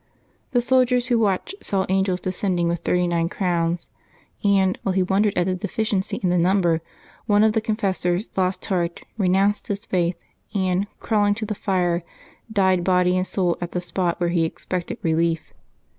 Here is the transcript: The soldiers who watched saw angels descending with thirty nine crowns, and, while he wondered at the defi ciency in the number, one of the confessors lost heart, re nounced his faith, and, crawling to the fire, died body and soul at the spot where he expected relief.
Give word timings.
The 0.49 0.63
soldiers 0.63 1.09
who 1.09 1.19
watched 1.19 1.53
saw 1.61 1.85
angels 1.87 2.21
descending 2.21 2.67
with 2.67 2.79
thirty 2.79 3.05
nine 3.05 3.29
crowns, 3.29 3.87
and, 4.43 4.79
while 4.81 4.93
he 4.93 5.03
wondered 5.03 5.37
at 5.37 5.45
the 5.45 5.53
defi 5.53 5.83
ciency 5.83 6.23
in 6.23 6.31
the 6.31 6.39
number, 6.39 6.81
one 7.27 7.43
of 7.43 7.53
the 7.53 7.61
confessors 7.61 8.27
lost 8.35 8.65
heart, 8.65 9.01
re 9.19 9.29
nounced 9.29 9.67
his 9.67 9.85
faith, 9.85 10.17
and, 10.55 10.87
crawling 10.99 11.35
to 11.35 11.45
the 11.45 11.53
fire, 11.53 12.01
died 12.51 12.83
body 12.83 13.15
and 13.15 13.27
soul 13.27 13.59
at 13.61 13.73
the 13.73 13.79
spot 13.79 14.19
where 14.19 14.29
he 14.31 14.43
expected 14.43 14.97
relief. 15.03 15.53